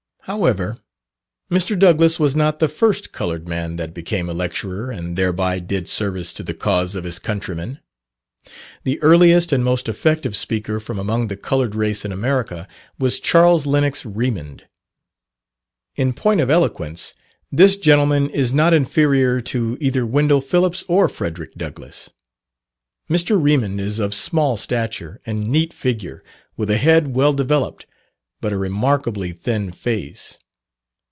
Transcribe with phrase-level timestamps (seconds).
[0.25, 0.77] However,
[1.49, 1.77] Mr.
[1.77, 6.31] Douglass was not the first coloured man that became a lecturer, and thereby did service
[6.33, 7.79] to the cause of his countrymen.
[8.83, 12.67] The earliest and most effective speaker from among the coloured race in America,
[12.99, 14.67] was Charles Lennox Remond.
[15.95, 17.15] In point of eloquence,
[17.51, 22.11] this gentleman is not inferior to either Wendell Phillips or Frederick Douglass.
[23.09, 23.41] Mr.
[23.41, 26.23] Remond is of small stature, and neat figure,
[26.55, 27.87] with a head well developed,
[28.39, 30.39] but a remarkably thin face.